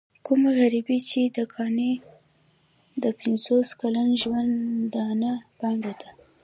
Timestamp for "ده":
6.01-6.09